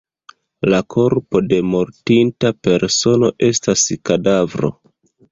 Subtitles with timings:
[0.73, 4.73] La korpo de mortinta persono estas kadavro.